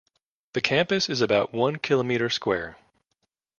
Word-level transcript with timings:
The 0.53 0.61
campus 0.61 1.09
is 1.11 1.21
about 1.21 1.53
one 1.53 1.75
kilometre 1.77 2.31
square. 2.31 2.75